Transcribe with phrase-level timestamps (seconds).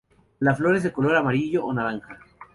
[0.39, 2.17] La flor es de color amarillo o naranja.